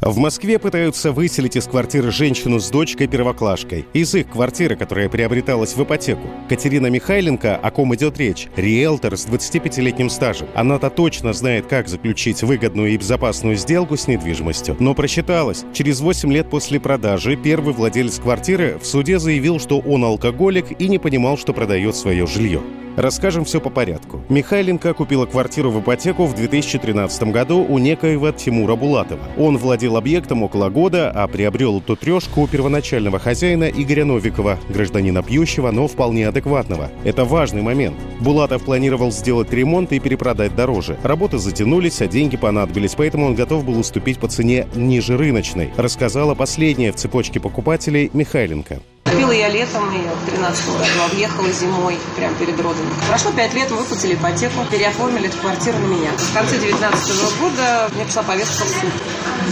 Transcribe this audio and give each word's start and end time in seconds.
В 0.00 0.16
Москве 0.16 0.58
пытаются 0.58 1.12
выселить 1.12 1.56
из 1.56 1.66
квартиры 1.66 2.10
женщину 2.10 2.58
с 2.58 2.70
дочкой-первоклашкой. 2.70 3.84
Из 3.92 4.14
их 4.14 4.30
квартиры, 4.30 4.74
которая 4.74 5.10
приобреталась 5.10 5.76
в 5.76 5.82
ипотеку. 5.82 6.22
Катерина 6.48 6.86
Михайленко, 6.86 7.54
о 7.56 7.70
ком 7.70 7.94
идет 7.94 8.16
речь, 8.16 8.48
риэлтор 8.56 9.18
с 9.18 9.26
25-летним 9.26 10.08
стажем. 10.08 10.48
Она-то 10.54 10.88
точно 10.88 11.34
знает, 11.34 11.66
как 11.66 11.86
заключить 11.86 12.42
выгодную 12.42 12.92
и 12.92 12.96
безопасную 12.96 13.56
сделку 13.56 13.98
с 13.98 14.08
недвижимостью. 14.08 14.74
Но 14.80 14.94
просчиталась. 14.94 15.66
Через 15.74 16.00
8 16.00 16.32
лет 16.32 16.48
после 16.48 16.80
продажи 16.80 17.36
первый 17.36 17.74
владелец 17.74 18.18
квартиры 18.20 18.78
в 18.80 18.86
суде 18.86 19.18
заявил, 19.18 19.60
что 19.60 19.80
он 19.80 20.02
алкоголик 20.02 20.80
и 20.80 20.88
не 20.88 20.98
понимал, 20.98 21.36
что 21.36 21.52
продает 21.52 21.94
свое 21.94 22.26
жилье. 22.26 22.62
Расскажем 22.96 23.44
все 23.44 23.60
по 23.60 23.70
порядку. 23.70 24.22
Михайленко 24.28 24.92
купила 24.94 25.26
квартиру 25.26 25.70
в 25.70 25.80
ипотеку 25.80 26.26
в 26.26 26.34
2013 26.34 27.22
году 27.24 27.64
у 27.66 27.78
некоего 27.78 28.32
Тимура 28.32 28.74
Булатова. 28.74 29.22
Он 29.38 29.56
владел 29.56 29.96
объектом 29.96 30.42
около 30.42 30.68
года, 30.70 31.10
а 31.10 31.26
приобрел 31.28 31.78
эту 31.78 31.96
трешку 31.96 32.42
у 32.42 32.46
первоначального 32.46 33.18
хозяина 33.18 33.64
Игоря 33.64 34.04
Новикова, 34.04 34.58
гражданина 34.68 35.22
пьющего, 35.22 35.70
но 35.70 35.86
вполне 35.86 36.28
адекватного. 36.28 36.90
Это 37.04 37.24
важный 37.24 37.62
момент. 37.62 37.96
Булатов 38.20 38.64
планировал 38.64 39.12
сделать 39.12 39.52
ремонт 39.52 39.92
и 39.92 40.00
перепродать 40.00 40.54
дороже. 40.56 40.98
Работы 41.02 41.38
затянулись, 41.38 42.02
а 42.02 42.06
деньги 42.06 42.36
понадобились, 42.36 42.94
поэтому 42.96 43.26
он 43.26 43.34
готов 43.34 43.64
был 43.64 43.78
уступить 43.78 44.18
по 44.18 44.28
цене 44.28 44.66
ниже 44.74 45.16
рыночной, 45.16 45.70
рассказала 45.76 46.34
последняя 46.34 46.92
в 46.92 46.96
цепочке 46.96 47.40
покупателей 47.40 48.10
Михайленко. 48.12 48.80
Купила 49.10 49.32
я 49.32 49.48
летом, 49.48 49.92
ее 49.92 50.08
в 50.10 50.30
13 50.30 50.66
году 50.68 51.02
объехала 51.10 51.50
зимой, 51.50 51.98
прямо 52.16 52.34
перед 52.36 52.60
родом. 52.60 52.86
Прошло 53.08 53.32
5 53.32 53.54
лет, 53.54 53.70
мы 53.70 53.78
выплатили 53.78 54.14
ипотеку, 54.14 54.64
переоформили 54.70 55.28
эту 55.28 55.38
квартиру 55.38 55.78
на 55.78 55.86
меня. 55.86 56.10
В 56.16 56.32
конце 56.32 56.58
19 56.58 57.40
года 57.40 57.90
мне 57.92 58.04
пришла 58.04 58.22
повестка 58.22 58.64
в 58.64 58.68
суд, 58.68 58.92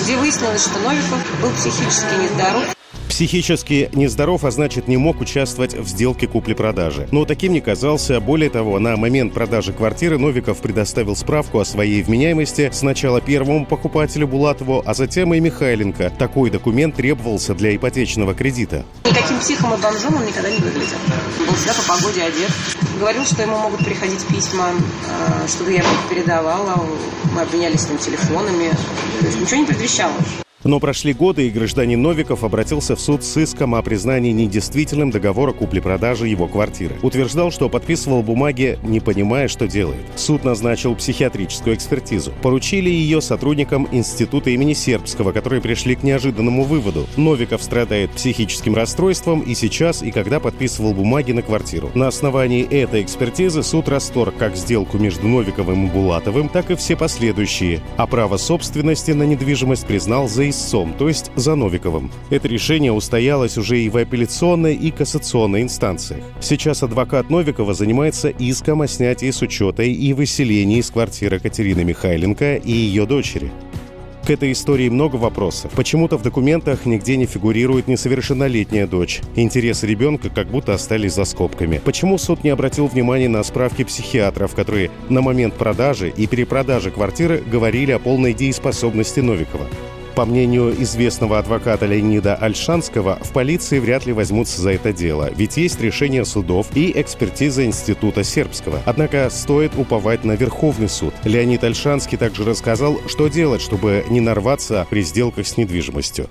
где 0.00 0.16
выяснилось, 0.16 0.62
что 0.62 0.78
Новиков 0.78 1.18
был 1.42 1.50
психически 1.50 2.14
нездоров, 2.22 2.77
Психически 3.08 3.90
нездоров, 3.94 4.44
а 4.44 4.50
значит 4.50 4.86
не 4.86 4.96
мог 4.96 5.20
участвовать 5.20 5.74
в 5.74 5.88
сделке 5.88 6.26
купли-продажи. 6.26 7.08
Но 7.10 7.24
таким 7.24 7.52
не 7.52 7.60
казался. 7.60 8.20
Более 8.20 8.50
того, 8.50 8.78
на 8.78 8.96
момент 8.96 9.32
продажи 9.32 9.72
квартиры 9.72 10.18
Новиков 10.18 10.58
предоставил 10.58 11.16
справку 11.16 11.58
о 11.58 11.64
своей 11.64 12.02
вменяемости 12.02 12.70
сначала 12.72 13.20
первому 13.20 13.66
покупателю 13.66 14.28
Булатову, 14.28 14.82
а 14.84 14.94
затем 14.94 15.34
и 15.34 15.40
Михайленко. 15.40 16.12
Такой 16.18 16.50
документ 16.50 16.96
требовался 16.96 17.54
для 17.54 17.74
ипотечного 17.74 18.34
кредита. 18.34 18.84
Никаким 19.04 19.38
психом 19.38 19.74
и 19.74 19.82
бомжом 19.82 20.16
он 20.16 20.26
никогда 20.26 20.50
не 20.50 20.58
выглядел. 20.58 20.98
Был 21.46 21.54
всегда 21.54 21.74
по 21.74 21.96
погоде 21.96 22.22
одет. 22.22 22.50
Говорил, 22.98 23.24
что 23.24 23.42
ему 23.42 23.58
могут 23.58 23.84
приходить 23.84 24.24
письма, 24.26 24.70
э, 24.72 25.48
чтобы 25.48 25.72
я 25.72 25.84
передавала. 26.10 26.84
Мы 27.34 27.40
обменялись 27.40 27.80
с 27.80 27.88
ним 27.88 27.98
телефонами. 27.98 28.70
То 29.20 29.26
есть 29.26 29.40
ничего 29.40 29.56
не 29.60 29.66
предвещало. 29.66 30.12
Но 30.64 30.80
прошли 30.80 31.12
годы, 31.12 31.46
и 31.46 31.50
гражданин 31.50 32.02
Новиков 32.02 32.42
обратился 32.42 32.96
в 32.96 33.00
суд 33.00 33.22
с 33.22 33.36
иском 33.36 33.76
о 33.76 33.82
признании 33.82 34.32
недействительным 34.32 35.12
договора 35.12 35.52
купли-продажи 35.52 36.26
его 36.26 36.48
квартиры. 36.48 36.96
Утверждал, 37.02 37.52
что 37.52 37.68
подписывал 37.68 38.24
бумаги, 38.24 38.76
не 38.82 38.98
понимая, 38.98 39.46
что 39.46 39.68
делает. 39.68 40.02
Суд 40.16 40.42
назначил 40.42 40.96
психиатрическую 40.96 41.76
экспертизу. 41.76 42.32
Поручили 42.42 42.90
ее 42.90 43.20
сотрудникам 43.20 43.86
Института 43.92 44.50
имени 44.50 44.72
Сербского, 44.72 45.30
которые 45.30 45.62
пришли 45.62 45.94
к 45.94 46.02
неожиданному 46.02 46.64
выводу. 46.64 47.06
Новиков 47.16 47.62
страдает 47.62 48.10
психическим 48.10 48.74
расстройством 48.74 49.40
и 49.42 49.54
сейчас, 49.54 50.02
и 50.02 50.10
когда 50.10 50.40
подписывал 50.40 50.92
бумаги 50.92 51.30
на 51.30 51.42
квартиру. 51.42 51.92
На 51.94 52.08
основании 52.08 52.64
этой 52.68 53.02
экспертизы 53.02 53.62
суд 53.62 53.88
расторг 53.88 54.34
как 54.36 54.56
сделку 54.56 54.98
между 54.98 55.28
Новиковым 55.28 55.86
и 55.86 55.90
Булатовым, 55.90 56.48
так 56.48 56.72
и 56.72 56.74
все 56.74 56.96
последующие, 56.96 57.80
а 57.96 58.08
право 58.08 58.38
собственности 58.38 59.12
на 59.12 59.22
недвижимость 59.22 59.86
признал 59.86 60.28
за 60.28 60.48
истцом, 60.58 60.92
то 60.98 61.08
есть 61.08 61.30
за 61.36 61.54
Новиковым. 61.54 62.10
Это 62.30 62.48
решение 62.48 62.92
устоялось 62.92 63.56
уже 63.56 63.80
и 63.80 63.88
в 63.88 63.96
апелляционной 63.96 64.74
и 64.74 64.90
кассационной 64.90 65.62
инстанциях. 65.62 66.22
Сейчас 66.40 66.82
адвокат 66.82 67.30
Новикова 67.30 67.72
занимается 67.74 68.28
иском 68.28 68.82
о 68.82 68.88
снятии 68.88 69.30
с 69.30 69.40
учета 69.40 69.84
и 69.84 70.12
выселении 70.12 70.78
из 70.78 70.90
квартиры 70.90 71.38
Катерины 71.38 71.84
Михайленко 71.84 72.56
и 72.56 72.72
ее 72.72 73.06
дочери. 73.06 73.50
К 74.26 74.30
этой 74.30 74.52
истории 74.52 74.90
много 74.90 75.16
вопросов. 75.16 75.72
Почему-то 75.72 76.18
в 76.18 76.22
документах 76.22 76.84
нигде 76.84 77.16
не 77.16 77.24
фигурирует 77.24 77.88
несовершеннолетняя 77.88 78.86
дочь. 78.86 79.20
Интересы 79.36 79.86
ребенка 79.86 80.28
как 80.28 80.48
будто 80.48 80.74
остались 80.74 81.14
за 81.14 81.24
скобками. 81.24 81.80
Почему 81.82 82.18
суд 82.18 82.44
не 82.44 82.50
обратил 82.50 82.88
внимания 82.88 83.28
на 83.28 83.42
справки 83.42 83.84
психиатров, 83.84 84.54
которые 84.54 84.90
на 85.08 85.22
момент 85.22 85.54
продажи 85.54 86.12
и 86.14 86.26
перепродажи 86.26 86.90
квартиры 86.90 87.42
говорили 87.50 87.92
о 87.92 87.98
полной 87.98 88.34
дееспособности 88.34 89.20
Новикова? 89.20 89.66
По 90.18 90.26
мнению 90.26 90.70
известного 90.70 91.38
адвоката 91.38 91.86
Леонида 91.86 92.34
Альшанского, 92.34 93.18
в 93.20 93.32
полиции 93.32 93.78
вряд 93.78 94.04
ли 94.04 94.12
возьмутся 94.12 94.60
за 94.60 94.72
это 94.72 94.92
дело, 94.92 95.28
ведь 95.32 95.56
есть 95.56 95.80
решение 95.80 96.24
судов 96.24 96.76
и 96.76 96.90
экспертиза 97.00 97.64
Института 97.64 98.24
Сербского. 98.24 98.78
Однако 98.84 99.30
стоит 99.30 99.76
уповать 99.78 100.24
на 100.24 100.32
Верховный 100.32 100.88
суд. 100.88 101.14
Леонид 101.24 101.62
Альшанский 101.62 102.18
также 102.18 102.44
рассказал, 102.44 102.96
что 103.06 103.28
делать, 103.28 103.62
чтобы 103.62 104.02
не 104.10 104.20
нарваться 104.20 104.88
при 104.90 105.02
сделках 105.02 105.46
с 105.46 105.56
недвижимостью 105.56 106.26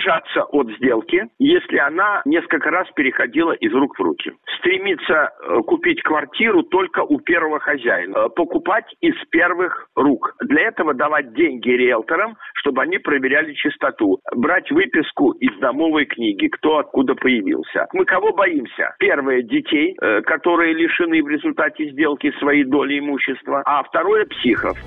воздержаться 0.00 0.44
от 0.44 0.70
сделки, 0.76 1.24
если 1.38 1.78
она 1.78 2.22
несколько 2.24 2.70
раз 2.70 2.88
переходила 2.94 3.52
из 3.52 3.72
рук 3.72 3.98
в 3.98 4.02
руки. 4.02 4.32
Стремиться 4.58 5.30
э, 5.42 5.60
купить 5.66 6.02
квартиру 6.02 6.62
только 6.62 7.00
у 7.00 7.18
первого 7.20 7.58
хозяина. 7.60 8.16
Э, 8.16 8.28
покупать 8.30 8.86
из 9.00 9.14
первых 9.30 9.88
рук. 9.94 10.34
Для 10.42 10.68
этого 10.68 10.94
давать 10.94 11.32
деньги 11.34 11.70
риэлторам, 11.70 12.36
чтобы 12.60 12.82
они 12.82 12.98
проверяли 12.98 13.52
чистоту. 13.54 14.20
Брать 14.34 14.70
выписку 14.70 15.32
из 15.32 15.58
домовой 15.60 16.06
книги, 16.06 16.48
кто 16.48 16.78
откуда 16.78 17.14
появился. 17.14 17.86
Мы 17.92 18.04
кого 18.04 18.32
боимся? 18.32 18.94
Первое– 18.98 19.42
детей, 19.42 19.96
э, 20.00 20.22
которые 20.22 20.74
лишены 20.74 21.22
в 21.22 21.28
результате 21.28 21.90
сделки 21.90 22.30
своей 22.38 22.64
доли 22.64 22.98
имущества. 22.98 23.62
А 23.64 23.82
второе– 23.82 24.24
психов. 24.26 24.78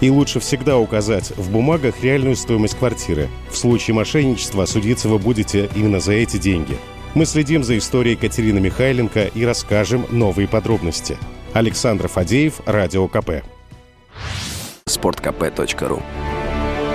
И 0.00 0.10
лучше 0.10 0.38
всегда 0.40 0.78
указать 0.78 1.30
в 1.36 1.52
бумагах 1.52 2.02
реальную 2.02 2.34
стоимость 2.34 2.78
квартиры. 2.78 3.26
В 3.48 3.56
случае 3.56 3.94
мошенничества 3.94 4.66
судиться 4.66 5.08
вы 5.08 5.18
будете 5.18 5.68
именно 5.74 6.00
за 6.00 6.12
эти 6.12 6.36
деньги. 6.36 6.74
Мы 7.14 7.26
следим 7.26 7.62
за 7.62 7.78
историей 7.78 8.16
Катерины 8.16 8.60
Михайленко 8.60 9.26
и 9.34 9.46
расскажем 9.46 10.02
новые 10.10 10.48
подробности. 10.48 11.16
Александр 11.54 12.08
Фадеев, 12.08 12.60
Радио 12.66 13.06
КП. 13.06 13.44
Спорткп.ру 14.86 16.02